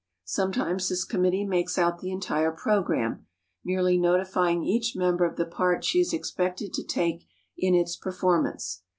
Sometimes 0.25 0.89
this 0.89 1.03
committee 1.05 1.45
makes 1.45 1.77
out 1.77 1.99
the 1.99 2.09
entire 2.09 2.51
program, 2.51 3.27
merely 3.63 3.99
notifying 3.99 4.63
each 4.63 4.95
member 4.95 5.25
of 5.25 5.35
the 5.37 5.45
part 5.45 5.83
she 5.85 5.99
is 5.99 6.11
expected 6.11 6.73
to 6.73 6.83
take 6.83 7.27
in 7.55 7.75
its 7.75 7.95
performance. 7.95 8.81